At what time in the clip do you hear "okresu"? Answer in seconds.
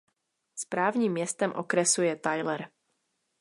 1.55-2.01